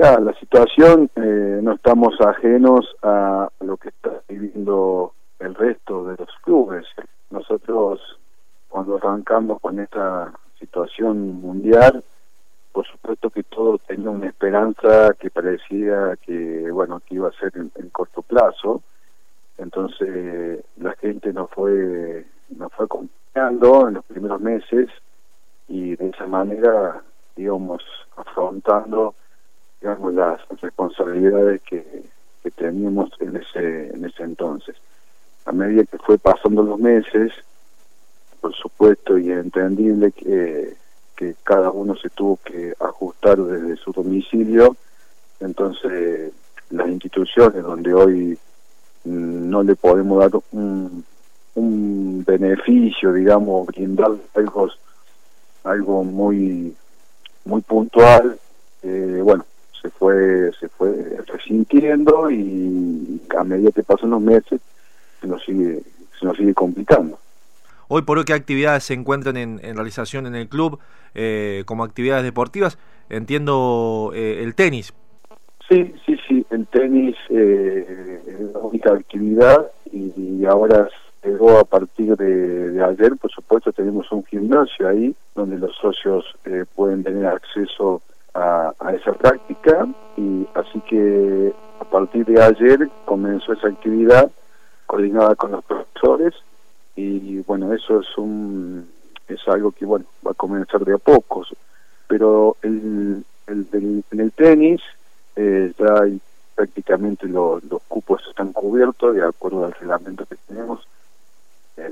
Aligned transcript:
La 0.00 0.32
situación 0.40 1.10
eh, 1.14 1.60
no 1.62 1.74
estamos 1.74 2.18
ajenos 2.22 2.96
a 3.02 3.50
lo 3.60 3.76
que 3.76 3.90
está 3.90 4.22
viviendo 4.30 5.12
el 5.38 5.54
resto 5.54 6.06
de 6.06 6.16
los 6.16 6.30
clubes. 6.42 6.86
Nosotros 7.28 8.00
cuando 8.70 8.96
arrancamos 8.96 9.60
con 9.60 9.78
esta 9.78 10.32
situación 10.58 11.42
mundial, 11.42 12.02
por 12.72 12.86
supuesto 12.86 13.28
que 13.28 13.42
todo 13.42 13.76
tenía 13.76 14.08
una 14.08 14.28
esperanza 14.28 15.12
que 15.20 15.28
parecía 15.28 16.16
que 16.24 16.70
bueno 16.70 17.00
que 17.00 17.16
iba 17.16 17.28
a 17.28 17.32
ser 17.32 17.52
en, 17.54 17.90
corto 17.90 18.22
plazo. 18.22 18.82
Entonces 19.58 20.64
la 20.78 20.94
gente 20.94 21.30
nos 21.34 21.50
fue 21.50 22.24
nos 22.56 22.72
fue 22.72 22.86
acompañando 22.86 23.88
en 23.88 23.94
los 23.96 24.04
primeros 24.06 24.40
meses 24.40 24.88
y 25.68 25.94
de 25.94 26.08
esa 26.08 26.26
manera 26.26 27.02
íbamos 27.36 27.82
afrontando 28.16 29.14
digamos 29.80 30.14
las 30.14 30.40
responsabilidades 30.60 31.62
que, 31.62 32.02
que 32.42 32.50
teníamos 32.50 33.10
en 33.20 33.36
ese 33.36 33.88
en 33.88 34.04
ese 34.04 34.22
entonces. 34.22 34.76
A 35.46 35.52
medida 35.52 35.84
que 35.84 35.98
fue 35.98 36.18
pasando 36.18 36.62
los 36.62 36.78
meses 36.78 37.32
por 38.40 38.54
supuesto 38.54 39.18
y 39.18 39.30
entendible 39.30 40.12
que, 40.12 40.74
que 41.14 41.34
cada 41.44 41.70
uno 41.70 41.94
se 41.96 42.08
tuvo 42.10 42.38
que 42.42 42.74
ajustar 42.80 43.36
desde 43.38 43.76
su 43.76 43.92
domicilio 43.92 44.76
entonces 45.40 46.32
las 46.70 46.88
instituciones 46.88 47.62
donde 47.62 47.92
hoy 47.92 48.38
no 49.04 49.62
le 49.62 49.76
podemos 49.76 50.18
dar 50.20 50.30
un, 50.52 51.04
un 51.54 52.24
beneficio 52.26 53.12
digamos 53.12 53.66
brindar 53.66 54.12
algo 54.34 54.70
algo 55.64 56.04
muy 56.04 56.74
muy 57.44 57.60
puntual 57.62 58.38
eh, 58.82 59.20
bueno 59.22 59.44
se 59.80 59.90
fue 59.90 60.50
se 60.58 60.68
fue 60.68 60.92
resintiendo 61.26 62.30
y 62.30 63.20
a 63.38 63.44
medida 63.44 63.70
que 63.72 63.82
pasan 63.82 64.10
los 64.10 64.20
meses 64.20 64.60
se 65.20 65.26
nos 65.26 65.42
sigue 65.44 65.82
se 66.18 66.26
nos 66.26 66.36
sigue 66.36 66.54
complicando. 66.54 67.18
Hoy 67.88 68.02
por 68.02 68.18
hoy 68.18 68.24
qué 68.24 68.34
actividades 68.34 68.84
se 68.84 68.94
encuentran 68.94 69.36
en, 69.36 69.58
realización 69.58 70.26
en 70.26 70.34
el 70.34 70.48
club 70.48 70.78
eh, 71.14 71.64
como 71.66 71.84
actividades 71.84 72.24
deportivas 72.24 72.78
entiendo 73.08 74.12
eh, 74.14 74.42
el 74.42 74.54
tenis. 74.54 74.92
Sí 75.68 75.94
sí 76.04 76.16
sí 76.28 76.46
el 76.50 76.66
tenis 76.66 77.16
eh, 77.30 78.20
es 78.26 78.40
la 78.52 78.58
única 78.60 78.92
actividad 78.92 79.70
y, 79.92 80.12
y 80.16 80.44
ahora 80.46 80.88
llegó 81.24 81.58
a 81.58 81.64
partir 81.64 82.16
de, 82.16 82.82
ayer, 82.82 83.16
por 83.16 83.30
supuesto, 83.30 83.72
tenemos 83.72 84.10
un 84.12 84.24
gimnasio 84.24 84.88
ahí 84.88 85.14
donde 85.34 85.58
los 85.58 85.74
socios 85.76 86.24
eh, 86.44 86.64
pueden 86.74 87.02
tener 87.02 87.26
acceso 87.26 88.02
a, 88.34 88.72
esa 88.94 89.12
práctica 89.12 89.86
y 90.16 90.46
así 90.54 90.80
que 90.82 91.52
a 91.80 91.84
partir 91.84 92.24
de 92.26 92.42
ayer 92.42 92.90
comenzó 93.04 93.52
esa 93.52 93.68
actividad 93.68 94.30
coordinada 94.86 95.34
con 95.34 95.52
los 95.52 95.64
profesores 95.64 96.34
y 96.96 97.38
bueno, 97.40 97.72
eso 97.72 98.00
es 98.00 98.18
un 98.18 98.88
es 99.28 99.40
algo 99.48 99.70
que 99.72 99.84
bueno 99.86 100.06
va 100.26 100.32
a 100.32 100.34
comenzar 100.34 100.84
de 100.84 100.94
a 100.94 100.98
pocos, 100.98 101.54
pero 102.06 102.56
el, 102.62 103.24
el, 103.46 104.04
en 104.10 104.20
el 104.20 104.32
tenis 104.32 104.80
eh, 105.36 105.72
ya 105.78 106.02
hay 106.02 106.20
prácticamente 106.54 107.26
los 107.26 107.62
cupos 107.88 108.22
están 108.28 108.52
cubiertos 108.52 109.14
de 109.14 109.24
acuerdo 109.24 109.64
al 109.64 109.72
reglamento 109.72 110.26
que 110.26 110.36
tenemos. 110.46 110.86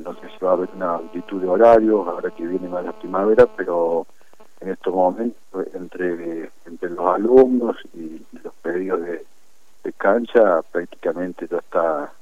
No 0.04 0.12
sé 0.14 0.28
si 0.28 0.44
va 0.44 0.50
a 0.50 0.52
haber 0.52 0.68
una 0.76 0.96
amplitud 0.96 1.40
de 1.40 1.48
horarios 1.48 2.06
ahora 2.06 2.30
que 2.30 2.46
viene 2.46 2.68
más 2.68 2.84
la 2.84 2.92
primavera, 2.92 3.46
pero 3.46 4.06
en 4.60 4.70
estos 4.70 4.94
momentos 4.94 5.66
entre, 5.74 6.50
entre 6.66 6.90
los 6.90 7.14
alumnos 7.14 7.76
y 7.94 8.24
los 8.42 8.54
pedidos 8.62 9.00
de, 9.02 9.24
cancha 9.96 10.60
prácticamente 10.70 11.48
ya 11.50 11.56
está, 11.56 12.12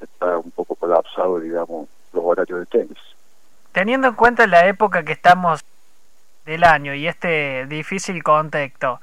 está 0.00 0.36
un 0.36 0.50
poco 0.50 0.74
colapsado, 0.74 1.38
digamos, 1.38 1.88
los 2.12 2.24
horarios 2.24 2.58
de 2.58 2.66
tenis. 2.66 2.98
Teniendo 3.70 4.08
en 4.08 4.14
cuenta 4.14 4.48
la 4.48 4.66
época 4.66 5.04
que 5.04 5.12
estamos 5.12 5.64
del 6.44 6.64
año 6.64 6.92
y 6.94 7.06
este 7.06 7.66
difícil 7.66 8.22
contexto, 8.24 8.98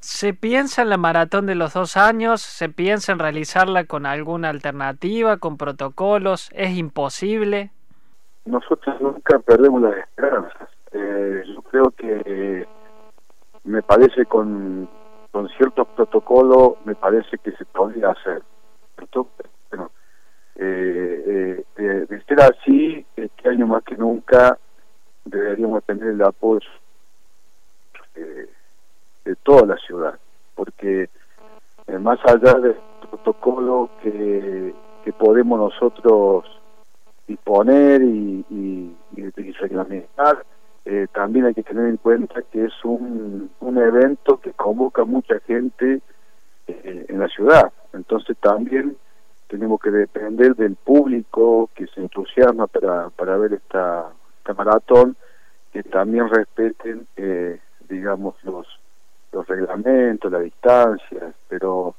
¿Se 0.00 0.32
piensa 0.32 0.82
en 0.82 0.90
la 0.90 0.96
maratón 0.96 1.46
de 1.46 1.56
los 1.56 1.74
dos 1.74 1.96
años? 1.96 2.40
¿Se 2.40 2.68
piensa 2.68 3.10
en 3.10 3.18
realizarla 3.18 3.84
con 3.84 4.06
alguna 4.06 4.48
alternativa, 4.48 5.38
con 5.38 5.56
protocolos? 5.56 6.50
¿Es 6.52 6.76
imposible? 6.76 7.72
Nosotros 8.44 9.00
nunca 9.00 9.40
perdemos 9.40 9.82
las 9.82 9.96
esperanzas. 9.96 10.68
Eh, 10.92 11.42
yo 11.54 11.62
creo 11.62 11.90
que 11.90 12.66
me 13.64 13.82
parece 13.82 14.24
con, 14.26 14.88
con 15.30 15.48
ciertos 15.50 15.86
protocolos, 15.88 16.74
me 16.84 16.94
parece 16.94 17.38
que 17.38 17.52
se 17.52 17.64
podría 17.64 18.10
hacer. 18.10 18.42
bueno, 19.70 19.90
eh, 20.56 21.64
eh, 21.76 22.06
de 22.08 22.22
ser 22.24 22.40
así, 22.40 23.04
este 23.16 23.48
año 23.48 23.66
más 23.66 23.84
que 23.84 23.96
nunca 23.96 24.58
deberíamos 25.24 25.84
tener 25.84 26.08
el 26.08 26.22
apoyo 26.22 26.68
de 29.28 29.36
toda 29.36 29.66
la 29.66 29.76
ciudad, 29.76 30.18
porque 30.54 31.10
eh, 31.86 31.98
más 31.98 32.18
allá 32.24 32.54
del 32.54 32.76
protocolo 33.10 33.90
que, 34.02 34.74
que 35.04 35.12
podemos 35.12 35.58
nosotros 35.58 36.44
disponer 37.26 38.00
y, 38.02 38.44
y, 38.50 38.94
reglamentar, 39.60 40.44
eh, 40.90 41.06
también 41.12 41.46
hay 41.46 41.54
que 41.54 41.62
tener 41.62 41.86
en 41.86 41.98
cuenta 41.98 42.42
que 42.50 42.64
es 42.64 42.84
un, 42.84 43.50
un 43.60 43.78
evento 43.78 44.40
que 44.40 44.52
convoca 44.52 45.04
mucha 45.04 45.38
gente 45.40 46.00
eh, 46.66 47.06
en 47.08 47.18
la 47.18 47.28
ciudad. 47.28 47.72
Entonces 47.92 48.36
también 48.38 48.96
tenemos 49.48 49.80
que 49.80 49.90
depender 49.90 50.54
del 50.56 50.76
público 50.76 51.70
que 51.74 51.86
se 51.88 52.00
entusiasma 52.00 52.66
para, 52.66 53.10
para 53.10 53.36
ver 53.36 53.54
esta, 53.54 54.06
esta 54.38 54.54
maratón, 54.54 55.16
que 55.72 55.82
también 55.82 56.28
respeten, 56.28 57.06
digamos, 57.88 58.34
los 58.42 58.66
los 59.32 59.46
reglamentos, 59.46 60.30
la 60.32 60.40
distancia, 60.40 61.32
pero 61.48 61.94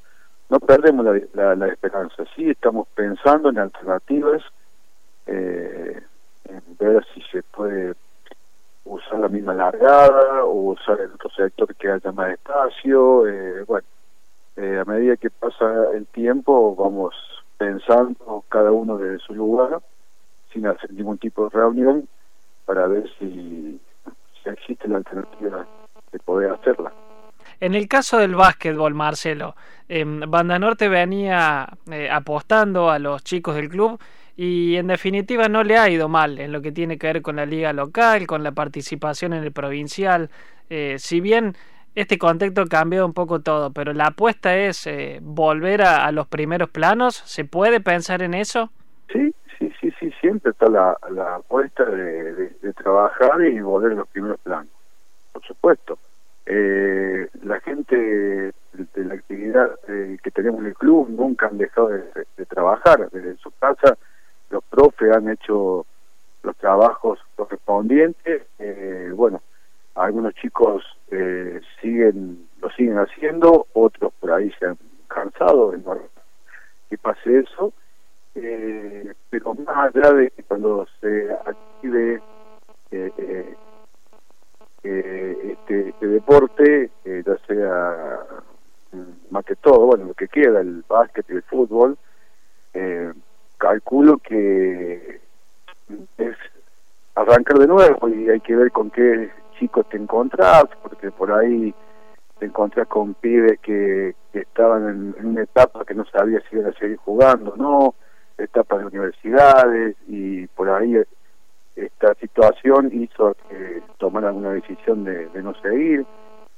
no 0.50 0.60
perdemos 0.60 1.06
la, 1.34 1.56
la, 1.56 1.68
esperanza. 1.68 2.24
Sí 2.36 2.50
estamos 2.50 2.88
pensando 2.96 3.50
en 3.50 3.60
alternativas, 3.60 4.42
eh, 5.28 6.02
en 6.46 6.62
ver 6.80 7.06
si 7.14 7.22
se 7.32 7.44
puede 7.44 7.96
la 9.20 9.28
misma 9.30 9.54
largada 9.54 10.44
o 10.44 10.72
usar 10.72 11.00
el 11.02 11.12
otro 11.12 11.30
sector 11.30 11.76
que 11.76 11.92
haya 11.92 12.12
más 12.12 12.32
espacio. 12.32 13.28
Eh, 13.28 13.64
bueno, 13.68 13.88
eh, 14.56 14.80
a 14.80 14.86
medida 14.86 15.16
que 15.18 15.30
pasa 15.30 15.66
el 15.94 16.06
tiempo 16.08 16.76
vamos 16.76 17.16
pensando 17.58 18.44
cada 18.50 18.72
uno 18.72 18.98
desde 18.98 19.20
su 19.20 19.34
lugar, 19.36 19.82
sin 20.52 20.66
hacer 20.66 20.92
ningún 20.94 21.18
tipo 21.18 21.44
de 21.44 21.50
reunión, 21.58 22.08
para 22.66 22.88
ver 22.88 23.10
si, 23.20 23.80
existe 24.46 24.88
la 24.88 24.98
alternativa 24.98 25.68
de 26.12 26.20
poder 26.20 26.52
hacerla. 26.52 26.92
En 27.60 27.76
el 27.76 27.88
caso 27.88 28.18
del 28.18 28.36
básquetbol, 28.36 28.94
Marcelo, 28.96 29.56
eh, 29.88 30.04
Banda 30.06 30.58
Norte 30.58 30.88
venía 30.88 31.68
eh, 31.92 32.10
apostando 32.10 32.90
a 32.90 32.98
los 32.98 33.24
chicos 33.24 33.56
del 33.56 33.70
club 33.70 34.00
y 34.42 34.78
en 34.78 34.88
definitiva 34.88 35.50
no 35.50 35.66
le 35.66 35.78
ha 35.78 35.90
ido 35.90 36.08
mal 36.08 36.40
en 36.40 36.54
lo 36.54 36.62
que 36.62 36.72
tiene 36.72 36.98
que 36.98 37.08
ver 37.08 37.22
con 37.22 37.36
la 37.36 37.46
liga 37.46 37.74
local, 37.74 38.26
con 38.26 38.42
la 38.42 38.54
participación 38.54 39.34
en 39.34 39.44
el 39.44 39.52
provincial. 39.52 40.30
Eh, 40.70 40.96
si 40.98 41.20
bien 41.20 41.56
este 41.94 42.18
contexto 42.18 42.62
ha 42.62 42.68
cambiado 42.68 43.06
un 43.06 43.14
poco 43.14 43.42
todo, 43.42 43.74
pero 43.74 43.92
la 43.92 44.06
apuesta 44.06 44.56
es 44.56 44.88
eh, 44.88 45.20
volver 45.22 45.82
a, 45.82 46.10
los 46.14 46.26
primeros 46.30 46.70
planos. 46.70 47.18
¿Se 47.26 47.44
puede 47.44 47.82
pensar 47.82 48.22
en 48.22 48.34
eso? 48.34 48.72
Sí, 49.12 49.36
sí, 49.58 49.74
sí, 49.82 49.92
sí, 50.00 50.10
siempre 50.22 50.52
está 50.52 50.70
la, 50.70 50.98
la 51.12 51.36
apuesta 51.36 51.84
de, 51.84 52.32
de 52.62 52.74
trabajar 52.74 53.42
y 53.42 53.60
volver 53.60 53.92
a 53.92 53.96
los 53.96 54.08
primeros 54.08 54.40
planos, 54.40 54.72
por 55.34 55.44
supuesto 55.44 56.00
eh, 56.52 57.30
la 57.44 57.60
gente 57.60 57.96
de, 57.96 58.54
la 58.96 59.14
actividad 59.14 59.70
eh, 59.88 60.18
que 60.24 60.32
tenemos 60.32 60.62
en 60.62 60.66
el 60.66 60.74
club 60.74 61.08
nunca 61.10 61.46
han 61.46 61.60
dejado 61.60 61.90
de, 61.90 62.46
trabajar. 62.48 63.08
Desde 63.12 63.38
su 63.38 63.52
casa 63.52 63.99
profes 65.00 65.16
han 65.16 65.30
hecho 65.30 65.86
los 66.44 66.56
trabajos 66.58 67.20
correspondientes. 67.36 68.44
Eh, 68.60 69.12
bueno, 69.14 69.42
algunos 69.96 70.34
chicos 70.36 70.84
eh, 71.12 71.60
siguen 71.82 72.48
lo 72.62 72.70
siguen 72.72 72.98
haciendo, 72.98 73.68
otros 73.74 74.14
por 74.20 74.32
ahí 74.32 74.52
se 74.60 74.68
han 74.68 74.78
cansado 75.08 75.72
de 75.72 75.82
que 76.90 76.98
pase 76.98 77.40
eso. 77.40 77.74
Eh, 78.36 79.14
pero 79.30 79.56
más 79.56 79.94
allá 79.96 80.14
de 80.14 80.32
cuando 80.48 80.88
se 81.02 81.32
active 81.32 82.22
eh, 84.84 85.52
este, 85.52 85.90
este 85.90 86.08
deporte, 86.08 86.90
eh, 87.04 87.24
ya 87.26 87.38
sea 87.48 88.20
mm, 88.94 89.32
más 89.34 89.46
que 89.46 89.56
todo, 89.56 89.86
bueno, 89.86 90.06
lo 90.06 90.14
que 90.14 90.28
queda, 90.28 90.62
el 90.62 90.84
básquet 90.88 91.30
el 91.30 91.44
fútbol, 91.44 91.98
eh, 92.74 93.12
calculo 93.60 94.18
que 94.18 95.22
es 96.18 96.38
arrancar 97.14 97.60
de 97.60 97.68
nuevo 97.68 98.10
y 98.10 98.30
hay 98.30 98.40
que 98.40 98.56
ver 98.56 98.72
con 98.72 98.90
qué 98.90 99.30
chicos 99.60 99.88
te 99.90 99.98
encontrás, 99.98 100.66
porque 100.82 101.12
por 101.12 101.32
ahí 101.32 101.74
te 102.40 102.46
encontrás 102.46 102.88
con 102.88 103.14
pibes 103.14 103.60
que, 103.60 104.16
estaban 104.34 105.14
en, 105.18 105.26
una 105.28 105.44
etapa 105.44 105.84
que 105.84 105.94
no 105.94 106.06
sabía 106.06 106.40
si 106.50 106.56
iban 106.56 106.72
a 106.72 106.78
seguir 106.78 106.98
jugando 106.98 107.56
no, 107.58 107.96
etapa 108.38 108.78
de 108.78 108.86
universidades 108.86 109.98
y 110.08 110.48
por 110.48 110.70
ahí 110.70 110.96
esta 111.76 112.14
situación 112.16 112.90
hizo 112.94 113.36
que 113.50 113.82
tomaran 113.98 114.36
una 114.36 114.52
decisión 114.52 115.04
de, 115.04 115.30
no 115.42 115.54
seguir, 115.62 116.06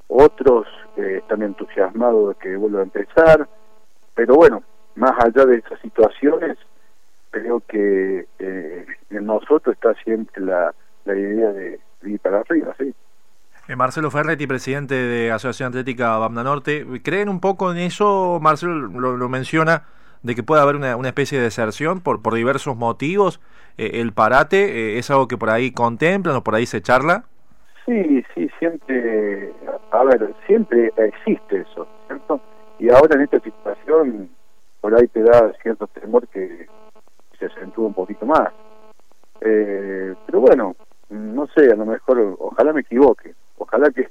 otros 0.07 0.68
eh, 0.97 1.18
están 1.19 1.42
entusiasmados 1.42 2.30
de 2.30 2.36
que 2.36 2.56
vuelva 2.57 2.81
a 2.81 2.83
empezar, 2.83 3.47
pero 4.13 4.36
bueno, 4.36 4.62
más 4.95 5.13
allá 5.24 5.45
de 5.45 5.57
esas 5.57 5.80
situaciones, 5.80 6.57
creo 7.31 7.62
que 7.68 8.28
eh, 8.39 8.86
en 9.10 9.25
nosotros 9.25 9.74
está 9.74 9.94
siempre 10.04 10.44
la, 10.44 10.74
la 11.06 11.16
idea 11.16 11.51
de, 11.51 11.80
ir 12.04 12.19
para 12.19 12.42
arriba, 12.42 12.75
sí. 12.78 12.94
Eh, 13.68 13.75
Marcelo 13.75 14.12
Ferretti, 14.12 14.48
presidente 14.48 14.95
de 14.95 15.31
Asociación 15.31 15.69
Atlética 15.69 16.18
Bamna 16.18 16.44
Norte, 16.44 16.86
¿creen 17.04 17.30
un 17.30 17.39
poco 17.39 17.72
en 17.72 17.78
eso? 17.78 18.39
Marcelo 18.42 18.74
lo, 18.75 19.30
menciona, 19.30 19.83
de 20.24 20.36
que 20.36 20.44
puede 20.44 20.62
haber 20.62 20.75
una, 20.75 20.95
una 20.95 21.07
especie 21.07 21.38
de 21.38 21.45
deserción 21.45 22.01
por, 22.01 22.22
por 22.22 22.33
diversos 22.33 22.75
motivos. 22.75 23.39
Eh, 23.78 24.01
¿El 24.01 24.13
parate 24.13 24.98
es 24.98 25.10
algo 25.10 25.28
que 25.28 25.38
por 25.38 25.50
ahí 25.50 25.72
contemplan 25.72 26.36
o 26.36 26.44
por 26.44 26.56
ahí 26.56 26.66
se 26.66 26.81
charla? 26.81 27.24
Sí, 27.86 28.24
sí, 28.36 28.50
siempre, 28.60 29.54
a 29.92 30.04
ver, 30.04 30.33
siempre 30.45 30.92
existe 30.98 31.62
eso, 31.62 31.88
¿cierto? 32.07 32.42
Y 32.80 32.89
ahora 32.89 33.16
en 33.16 33.22
esta 33.22 33.39
situación, 33.39 34.30
por 34.81 34.95
ahí 34.95 35.07
te 35.07 35.22
da 35.24 35.54
cierto 35.62 35.88
temor 35.88 36.28
que 36.28 36.68
se 37.61 37.65
acentúe 37.65 37.85
un 37.85 37.93
poquito 37.93 38.25
más. 38.25 38.51
Eh, 39.41 40.15
pero 40.25 40.39
bueno, 40.41 40.75
no 41.09 41.47
sé, 41.47 41.71
a 41.71 41.75
lo 41.75 41.85
mejor, 41.85 42.35
ojalá 42.39 42.73
me 42.73 42.81
equivoque, 42.81 43.33
ojalá 43.57 43.89
que, 43.91 44.07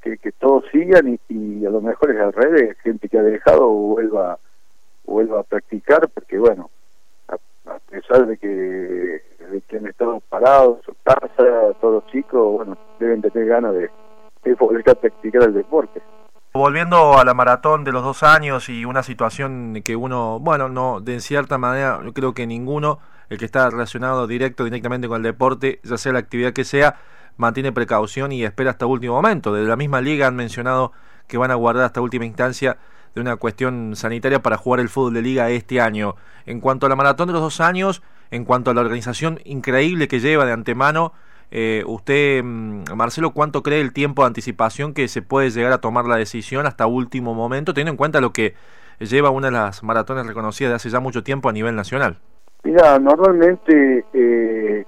que, 0.00 0.32
todos 0.32 0.64
sigan 0.72 1.18
y, 1.28 1.66
a 1.66 1.70
lo 1.70 1.80
mejor 1.80 2.10
es 2.10 2.20
al 2.20 2.32
revés, 2.32 2.78
gente 2.82 3.08
que 3.08 3.18
ha 3.18 3.22
dejado 3.22 3.68
vuelva, 3.68 4.38
vuelva 5.04 5.40
a 5.40 5.44
practicar, 5.44 6.08
porque 6.08 6.38
bueno, 6.38 6.70
a, 7.28 7.78
pesar 7.90 8.26
de 8.26 8.36
que, 8.36 8.48
de 8.48 9.60
que 9.68 9.76
han 9.76 9.86
estado 9.86 10.20
parados, 10.28 10.80
su 10.84 10.94
casa, 11.02 11.74
todos 11.80 12.02
los 12.02 12.06
chicos, 12.06 12.52
bueno, 12.52 12.78
deben 12.98 13.22
tener 13.22 13.48
ganas 13.48 13.74
de 13.74 13.90
volver 14.54 14.88
a 14.90 14.94
practicar 14.94 15.42
el 15.44 15.54
deporte. 15.54 16.00
Volviendo 16.52 17.16
a 17.16 17.24
la 17.24 17.32
maratón 17.32 17.84
de 17.84 17.92
los 17.92 18.02
dos 18.02 18.24
años 18.24 18.68
y 18.68 18.84
una 18.84 19.04
situación 19.04 19.82
que 19.84 19.94
uno, 19.94 20.40
bueno, 20.40 20.68
no, 20.68 21.00
de 21.00 21.20
cierta 21.20 21.58
manera, 21.58 22.00
yo 22.04 22.12
creo 22.12 22.34
que 22.34 22.44
ninguno, 22.44 22.98
el 23.28 23.38
que 23.38 23.44
está 23.44 23.70
relacionado 23.70 24.26
directo, 24.26 24.64
directamente 24.64 25.06
con 25.06 25.18
el 25.18 25.22
deporte, 25.22 25.78
ya 25.84 25.96
sea 25.96 26.12
la 26.12 26.18
actividad 26.18 26.52
que 26.52 26.64
sea, 26.64 26.96
mantiene 27.36 27.70
precaución 27.70 28.32
y 28.32 28.42
espera 28.42 28.72
hasta 28.72 28.86
último 28.86 29.14
momento. 29.14 29.54
Desde 29.54 29.68
la 29.68 29.76
misma 29.76 30.00
liga 30.00 30.26
han 30.26 30.34
mencionado 30.34 30.90
que 31.28 31.38
van 31.38 31.52
a 31.52 31.54
guardar 31.54 31.84
hasta 31.84 32.00
última 32.00 32.24
instancia 32.24 32.78
de 33.14 33.20
una 33.20 33.36
cuestión 33.36 33.94
sanitaria 33.94 34.42
para 34.42 34.56
jugar 34.56 34.80
el 34.80 34.88
fútbol 34.88 35.14
de 35.14 35.22
liga 35.22 35.50
este 35.50 35.80
año. 35.80 36.16
En 36.46 36.60
cuanto 36.60 36.86
a 36.86 36.88
la 36.88 36.96
maratón 36.96 37.28
de 37.28 37.32
los 37.32 37.42
dos 37.42 37.60
años, 37.60 38.02
en 38.32 38.44
cuanto 38.44 38.72
a 38.72 38.74
la 38.74 38.80
organización 38.80 39.38
increíble 39.44 40.08
que 40.08 40.18
lleva 40.18 40.46
de 40.46 40.52
antemano, 40.52 41.12
eh, 41.50 41.82
usted, 41.86 42.42
mm, 42.42 42.84
Marcelo, 42.94 43.32
¿cuánto 43.32 43.62
cree 43.62 43.80
el 43.80 43.92
tiempo 43.92 44.22
de 44.22 44.28
anticipación 44.28 44.94
que 44.94 45.08
se 45.08 45.22
puede 45.22 45.50
llegar 45.50 45.72
a 45.72 45.80
tomar 45.80 46.04
la 46.06 46.16
decisión 46.16 46.66
hasta 46.66 46.86
último 46.86 47.34
momento, 47.34 47.74
teniendo 47.74 47.92
en 47.92 47.96
cuenta 47.96 48.20
lo 48.20 48.32
que 48.32 48.54
lleva 49.00 49.30
una 49.30 49.48
de 49.48 49.52
las 49.52 49.82
maratones 49.82 50.26
reconocidas 50.26 50.70
de 50.70 50.76
hace 50.76 50.90
ya 50.90 51.00
mucho 51.00 51.22
tiempo 51.22 51.48
a 51.48 51.52
nivel 51.52 51.74
nacional? 51.74 52.18
Mira, 52.62 52.98
normalmente 52.98 54.04
eh, 54.12 54.84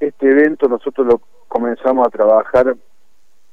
este 0.00 0.30
evento 0.30 0.68
nosotros 0.68 1.06
lo 1.06 1.20
comenzamos 1.48 2.06
a 2.06 2.10
trabajar 2.10 2.76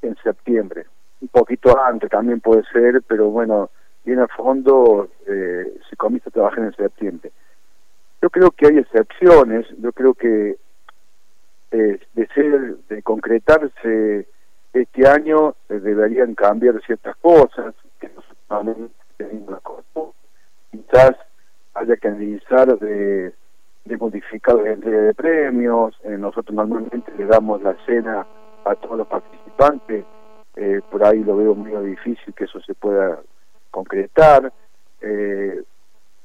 en 0.01 0.15
septiembre, 0.24 0.86
un 1.19 1.27
poquito 1.27 1.77
antes 1.83 2.09
también 2.09 2.39
puede 2.39 2.63
ser, 2.71 3.01
pero 3.07 3.30
bueno, 3.30 3.69
bien 4.06 4.19
a 4.19 4.27
fondo 4.27 5.09
eh, 5.27 5.74
se 5.89 5.95
comienza 5.97 6.30
a 6.30 6.33
trabajar 6.33 6.59
en 6.59 6.75
septiembre. 6.75 7.31
Yo 8.21 8.30
creo 8.30 8.51
que 8.51 8.68
hay 8.68 8.77
excepciones, 8.77 9.65
yo 9.80 9.91
creo 9.91 10.13
que 10.13 10.57
de 11.71 12.27
ser, 12.33 12.77
de 12.89 13.04
concretarse 13.04 14.27
este 14.74 15.07
año, 15.07 15.56
eh, 15.69 15.80
deberían 15.80 16.36
cambiar 16.36 16.80
ciertas 16.86 17.16
cosas, 17.18 17.74
que 18.00 18.10
nosotros 18.10 18.92
tenemos 19.18 19.60
quizás 20.71 21.16
haya 21.74 21.98
que 21.98 22.07
analizar 22.07 22.77
de, 22.77 23.33
de 23.86 23.98
modificar 23.98 24.56
la 24.56 24.71
entrega 24.71 25.01
de 25.01 25.13
premios, 25.13 25.95
eh, 26.04 26.18
nosotros 26.18 26.56
normalmente 26.56 27.12
le 27.18 27.25
damos 27.25 27.62
la 27.62 27.75
cena 27.86 28.25
a 28.65 28.75
todos 28.75 28.98
los 28.98 29.07
participantes, 29.07 30.06
eh, 30.56 30.81
por 30.92 31.04
ahí 31.04 31.24
lo 31.24 31.38
veo 31.38 31.56
muy 31.56 31.72
difícil 31.89 32.33
que 32.33 32.44
eso 32.44 32.60
se 32.62 32.74
pueda 32.75 33.19
concretar, 33.72 34.51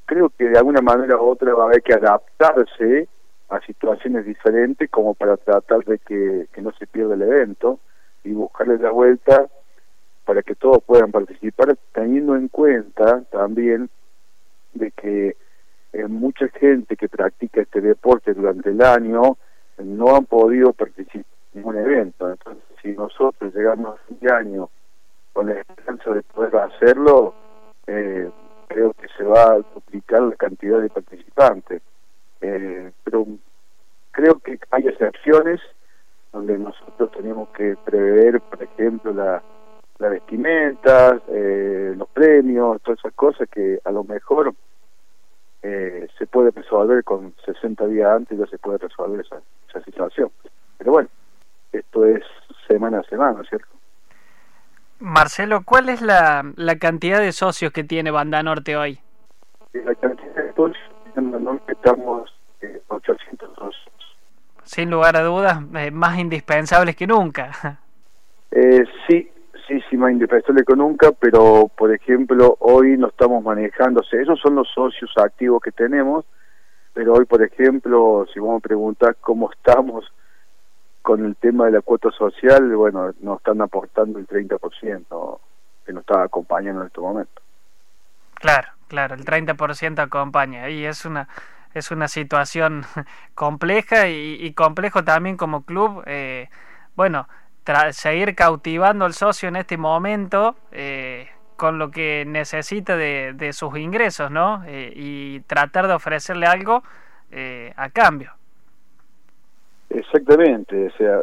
creo 0.07 0.31
que 0.37 0.49
de 0.49 0.59
alguna 0.59 0.81
manera 0.81 1.17
u 1.17 1.29
otra 1.31 1.55
va 1.55 1.65
a 1.65 1.67
haber 1.67 1.83
que 1.83 1.95
adaptarse 1.95 3.09
a 3.55 3.61
situaciones 3.61 4.27
diferentes 4.27 4.91
como 4.91 5.15
para 5.15 5.37
tratar 5.37 5.85
de 5.85 5.99
que, 5.99 6.49
no 6.61 6.73
se 6.73 6.87
pierda 6.87 7.15
el 7.15 7.23
evento 7.23 7.79
y 8.25 8.33
buscarle 8.33 8.79
la 8.79 8.91
vuelta 8.91 9.47
para 10.25 10.43
que 10.43 10.55
todos 10.55 10.83
puedan 10.83 11.13
participar 11.13 11.77
teniendo 11.93 12.35
en 12.35 12.49
cuenta 12.49 13.23
también 13.31 13.91
de 14.73 14.91
que 14.91 15.37
eh, 15.93 16.07
mucha 16.09 16.49
gente 16.49 16.97
que 16.97 17.09
practica 17.09 17.61
este 17.61 17.81
deporte 17.81 18.35
durante 18.35 18.71
el 18.71 18.83
año 18.83 19.37
no 19.79 20.17
han 20.17 20.25
podido 20.25 20.73
participar 20.73 21.27
en 21.53 21.61
ningún 21.61 21.77
evento. 21.77 22.31
Entonces 22.31 22.65
si 22.83 22.93
nosotros 22.93 23.55
llegamos 23.55 23.95
a 23.95 24.07
fin 24.07 24.19
de 24.21 24.33
año 24.33 24.71
con 25.33 25.47
la 25.47 25.61
esperanza 25.61 26.11
de 26.11 26.23
poder 26.23 26.57
hacerlo 26.57 27.35
eh, 27.87 28.31
creo 28.69 28.95
que 28.95 29.07
se 29.17 29.23
va 29.23 29.53
a 29.53 29.59
duplicar 29.59 30.23
la 30.23 30.37
cantidad 30.37 30.81
de 30.81 30.89
participantes 30.89 31.83
eh, 32.47 32.93
pero 33.03 33.27
creo 34.11 34.39
que 34.39 34.59
hay 34.71 34.87
excepciones 34.87 35.63
donde 36.31 36.59
nosotros 36.59 37.11
tenemos 37.13 37.49
que 37.51 37.75
prever, 37.85 38.41
por 38.43 38.63
ejemplo, 38.63 39.15
la, 39.15 39.43
la 39.99 40.09
vestimenta, 40.11 41.23
eh, 41.29 41.95
los 41.97 42.09
premios, 42.09 42.83
todas 42.83 42.99
esas 42.99 43.15
cosas 43.15 43.49
que 43.49 43.81
a 43.83 43.91
lo 43.91 44.05
mejor 44.05 44.55
eh, 45.63 46.07
se 46.19 46.27
puede 46.27 46.51
resolver 46.51 47.03
con 47.03 47.35
60 47.47 47.87
días 47.87 48.11
antes, 48.11 48.39
ya 48.39 48.47
se 48.47 48.59
puede 48.59 48.77
resolver 48.77 49.25
esa, 49.25 49.41
esa 49.71 49.83
situación. 49.83 50.31
Pero 50.77 50.93
bueno, 50.93 51.09
esto 51.73 52.05
es 52.05 52.25
semana 52.69 52.99
a 52.99 53.05
semana, 53.05 53.43
¿cierto? 53.49 53.69
Marcelo, 54.99 55.63
¿cuál 55.65 55.89
es 55.89 56.03
la, 56.03 56.45
la 56.57 56.77
cantidad 56.77 57.21
de 57.21 57.33
socios 57.33 57.73
que 57.73 57.85
tiene 57.85 58.11
Banda 58.11 58.43
Norte 58.43 58.77
hoy? 58.77 58.99
La 59.73 59.95
cantidad 59.95 60.35
de 60.35 60.53
socios 60.55 60.94
en 61.17 61.31
Banda 61.31 61.53
Norte 61.53 61.73
estamos 61.73 62.31
802. 62.89 63.75
Sin 64.65 64.91
lugar 64.91 65.17
a 65.17 65.23
dudas, 65.23 65.59
eh, 65.75 65.91
más 65.91 66.19
indispensables 66.19 66.97
que 66.97 67.07
nunca. 67.07 67.51
Eh, 68.57 68.85
sí, 69.09 69.29
sí, 69.67 69.83
sí, 69.91 69.97
más 69.97 70.13
indispensables 70.13 70.65
que 70.65 70.77
nunca, 70.77 71.11
pero 71.11 71.69
por 71.77 71.93
ejemplo, 71.93 72.57
hoy 72.61 72.97
no 72.97 73.09
estamos 73.09 73.43
manejándose. 73.43 74.23
Esos 74.23 74.39
son 74.39 74.55
los 74.55 74.69
socios 74.73 75.11
activos 75.17 75.61
que 75.61 75.73
tenemos, 75.73 76.25
pero 76.93 77.15
hoy, 77.15 77.25
por 77.25 77.43
ejemplo, 77.43 78.25
si 78.33 78.39
vos 78.39 78.55
me 78.55 78.61
preguntás 78.61 79.17
cómo 79.21 79.51
estamos 79.51 80.05
con 81.03 81.25
el 81.25 81.35
tema 81.35 81.67
de 81.67 81.73
la 81.73 81.81
cuota 81.81 82.13
social, 82.13 82.77
bueno, 82.77 83.13
nos 83.23 83.39
están 83.39 83.61
aportando 83.61 84.21
el 84.21 84.29
30% 84.29 85.39
que 85.85 85.93
nos 85.93 86.03
está 86.03 86.23
acompañando 86.23 86.83
en 86.83 86.87
este 86.87 87.01
momento. 87.01 87.43
Claro, 88.35 88.69
claro, 88.89 89.15
el 89.15 89.25
30% 89.25 89.99
acompaña 90.01 90.69
y 90.69 90.85
es 90.85 91.05
una 91.05 91.29
es 91.75 91.91
una 91.91 92.09
situación 92.09 92.83
compleja 93.35 94.09
y, 94.09 94.53
complejo 94.55 95.05
también 95.05 95.37
como 95.37 95.65
club. 95.65 96.03
Eh, 96.07 96.49
bueno, 96.95 97.29
seguir 97.91 98.35
cautivando 98.35 99.05
al 99.05 99.13
socio 99.13 99.49
en 99.49 99.57
este 99.57 99.77
momento 99.77 100.55
eh, 100.71 101.29
con 101.57 101.79
lo 101.79 101.91
que 101.91 102.25
necesita 102.27 102.97
de, 102.97 103.51
sus 103.53 103.77
ingresos, 103.77 104.31
¿no? 104.31 104.63
Eh, 104.67 104.93
y 104.95 105.41
tratar 105.41 105.89
de 105.89 105.95
ofrecerle 105.95 106.47
algo 106.47 106.83
a 107.77 107.89
cambio. 107.89 108.31
Exactamente, 109.91 110.87
o 110.87 110.91
sea, 110.97 111.21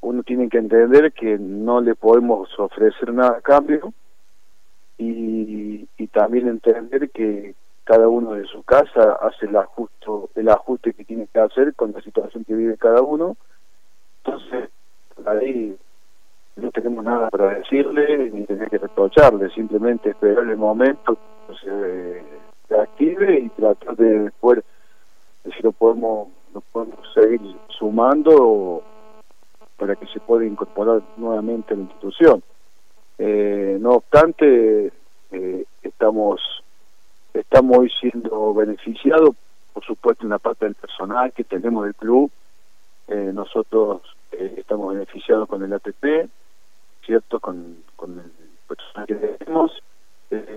uno 0.00 0.24
tiene 0.24 0.48
que 0.48 0.58
entender 0.58 1.12
que 1.12 1.38
no 1.38 1.80
le 1.80 1.94
podemos 1.94 2.48
ofrecer 2.58 3.14
nada 3.14 3.38
a 3.38 3.40
cambio 3.40 3.92
y, 4.98 5.88
y 5.96 6.06
también 6.08 6.48
entender 6.48 7.10
que 7.10 7.54
cada 7.84 8.08
uno 8.08 8.32
de 8.32 8.44
su 8.46 8.62
casa 8.62 9.18
hace 9.20 9.46
el 9.46 9.56
ajuste, 9.56 10.06
el 10.34 10.48
ajuste 10.48 10.94
que 10.94 11.04
tiene 11.04 11.28
que 11.32 11.38
hacer 11.38 11.74
con 11.74 11.92
la 11.92 12.00
situación 12.00 12.44
que 12.44 12.54
vive 12.54 12.78
cada 12.78 13.02
uno. 13.02 13.36
Entonces, 14.24 14.70
ahí 15.26 15.76
no 16.56 16.70
tenemos 16.70 17.04
nada 17.04 17.28
para 17.30 17.54
decirle 17.54 18.30
ni 18.30 18.44
tener 18.44 18.70
que 18.70 18.78
reprocharle, 18.78 19.50
simplemente 19.50 20.10
esperar 20.10 20.48
el 20.48 20.56
momento 20.56 21.18
que 21.46 21.54
se, 21.56 22.44
active 22.74 23.40
y 23.40 23.48
tratar 23.50 23.94
de 23.96 24.20
después 24.20 24.60
de 25.44 25.52
si 25.52 25.62
lo 25.62 25.70
podemos, 25.72 26.28
lo 26.52 26.60
podemos 26.60 26.98
seguir 27.12 27.40
sumando 27.68 28.82
para 29.76 29.94
que 29.94 30.06
se 30.06 30.18
pueda 30.20 30.44
incorporar 30.44 31.02
nuevamente 31.16 31.74
a 31.74 31.76
la 31.76 31.82
institución. 31.82 32.42
Eh, 33.18 33.78
no 33.80 33.92
obstante, 33.92 34.92
eh, 35.30 35.64
estamos 35.82 36.40
estamos 37.32 37.78
hoy 37.78 37.90
siendo 38.00 38.54
beneficiados, 38.54 39.34
por 39.72 39.84
supuesto, 39.84 40.24
en 40.24 40.30
la 40.30 40.38
parte 40.38 40.66
del 40.66 40.74
personal 40.74 41.32
que 41.32 41.44
tenemos 41.44 41.84
del 41.84 41.94
club. 41.94 42.30
Eh, 43.08 43.32
nosotros 43.34 44.02
estamos 44.30 44.94
beneficiados 44.94 45.48
con 45.48 45.62
el 45.62 45.72
ATP, 45.72 46.28
¿cierto? 47.04 47.40
Con, 47.40 47.78
con 47.96 48.18
el 48.18 48.32
personal 48.66 49.06
que 49.06 49.14
tenemos. 49.14 49.72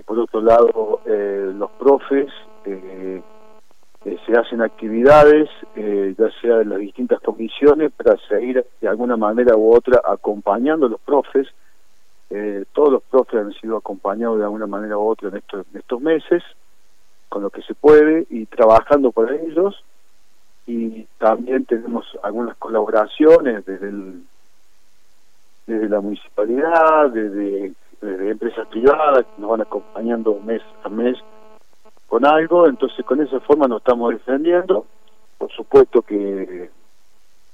por 0.06 0.18
otro 0.18 0.40
lado, 0.40 1.00
los 1.04 1.70
profes 1.72 2.32
se 2.64 4.32
hacen 4.32 4.62
actividades, 4.62 5.48
ya 5.76 6.30
sea 6.40 6.62
en 6.62 6.70
las 6.70 6.78
distintas 6.78 7.20
comisiones, 7.20 7.92
para 7.92 8.16
seguir 8.28 8.64
de 8.80 8.88
alguna 8.88 9.16
manera 9.16 9.56
u 9.56 9.74
otra 9.74 10.00
acompañando 10.04 10.86
a 10.86 10.90
los 10.90 11.00
profes 11.00 11.48
eh, 12.30 12.64
todos 12.72 12.92
los 12.92 13.02
profes 13.04 13.40
han 13.40 13.52
sido 13.54 13.76
acompañados 13.78 14.38
de 14.38 14.44
alguna 14.44 14.66
manera 14.66 14.98
u 14.98 15.08
otra 15.08 15.28
en 15.30 15.36
estos, 15.36 16.00
meses, 16.00 16.42
con 17.28 17.42
lo 17.42 17.50
que 17.50 17.62
se 17.62 17.74
puede, 17.74 18.26
y 18.30 18.46
trabajando 18.46 19.12
por 19.12 19.32
ellos. 19.32 19.82
Y 20.66 21.04
también 21.18 21.64
tenemos 21.64 22.04
algunas 22.22 22.56
colaboraciones 22.58 23.64
desde, 23.64 23.90
desde 25.66 25.88
la 25.88 26.00
municipalidad, 26.00 27.10
desde, 27.10 27.72
desde 28.02 28.30
empresas 28.30 28.66
privadas 28.68 29.24
que 29.24 29.40
nos 29.40 29.50
van 29.50 29.62
acompañando 29.62 30.38
mes 30.44 30.62
a 30.84 30.90
mes 30.90 31.16
con 32.06 32.26
algo. 32.26 32.66
Entonces, 32.66 33.04
con 33.06 33.22
esa 33.22 33.40
forma 33.40 33.66
nos 33.66 33.78
estamos 33.78 34.12
defendiendo. 34.12 34.84
Por 35.38 35.50
supuesto 35.52 36.02
que, 36.02 36.70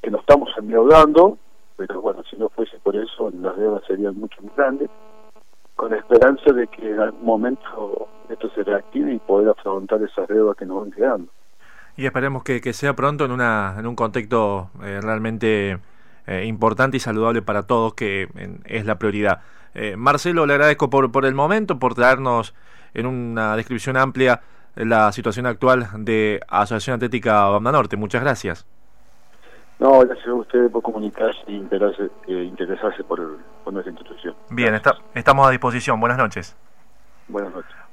que 0.02 0.10
nos 0.10 0.22
estamos 0.22 0.50
endeudando, 0.58 1.38
pero 1.76 2.00
bueno, 2.00 2.22
si 2.30 2.36
no 2.36 2.48
fuese 2.48 2.78
por 2.78 2.96
eso, 2.96 3.30
las 3.40 3.56
deudas 3.56 3.82
serían 3.86 4.16
mucho 4.16 4.40
más 4.42 4.56
grandes, 4.56 4.90
con 5.76 5.92
esperanza 5.92 6.52
de 6.52 6.66
que 6.68 6.90
en 6.90 7.00
algún 7.00 7.24
momento 7.24 8.08
esto 8.28 8.48
se 8.50 8.62
reactive 8.62 9.14
y 9.14 9.18
poder 9.18 9.48
afrontar 9.48 10.02
esas 10.02 10.28
deudas 10.28 10.56
que 10.56 10.66
nos 10.66 10.82
van 10.82 10.92
quedando. 10.92 11.32
Y 11.96 12.06
esperemos 12.06 12.42
que, 12.42 12.60
que 12.60 12.72
sea 12.72 12.94
pronto 12.94 13.24
en, 13.24 13.32
una, 13.32 13.76
en 13.78 13.86
un 13.86 13.94
contexto 13.94 14.70
eh, 14.82 15.00
realmente 15.00 15.78
eh, 16.26 16.44
importante 16.46 16.96
y 16.96 17.00
saludable 17.00 17.42
para 17.42 17.64
todos, 17.64 17.94
que 17.94 18.28
es 18.64 18.86
la 18.86 18.98
prioridad. 18.98 19.42
Eh, 19.74 19.96
Marcelo, 19.96 20.46
le 20.46 20.54
agradezco 20.54 20.90
por, 20.90 21.10
por 21.12 21.24
el 21.26 21.34
momento, 21.34 21.78
por 21.78 21.94
traernos 21.94 22.54
en 22.94 23.06
una 23.06 23.56
descripción 23.56 23.96
amplia 23.96 24.40
la 24.76 25.12
situación 25.12 25.46
actual 25.46 25.88
de 25.98 26.40
Asociación 26.48 26.96
Atlética 26.96 27.44
Banda 27.48 27.72
Norte. 27.72 27.96
Muchas 27.96 28.22
gracias. 28.22 28.66
No, 29.78 30.00
gracias 30.00 30.26
a 30.28 30.34
ustedes 30.34 30.70
por 30.70 30.82
comunicarse 30.82 31.40
e 31.46 31.52
interesarse, 31.52 32.10
eh, 32.26 32.44
interesarse 32.44 33.02
por, 33.04 33.38
por 33.64 33.72
nuestra 33.72 33.92
institución. 33.92 34.34
Bien, 34.50 34.74
está, 34.74 34.96
estamos 35.14 35.46
a 35.46 35.50
disposición. 35.50 36.00
Buenas 36.00 36.18
noches. 36.18 36.56
Buenas 37.28 37.52
noches. 37.52 37.83